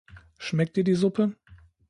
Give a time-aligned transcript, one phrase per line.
[0.39, 1.35] Schmeckt dir die Suppe?